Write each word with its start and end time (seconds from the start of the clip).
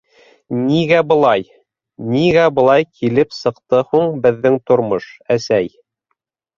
Нигә 0.69 1.01
былай... 1.11 1.45
нигә 2.15 2.47
былай 2.61 2.89
килеп 2.97 3.39
сыҡты 3.43 3.85
һуң 3.93 4.11
беҙҙең 4.27 4.61
тормош, 4.69 5.15
әсәй?! 5.41 5.75